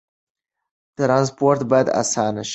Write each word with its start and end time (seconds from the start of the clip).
ترانسپورت 0.97 1.61
باید 1.71 1.87
اسانه 2.01 2.43
شي. 2.47 2.49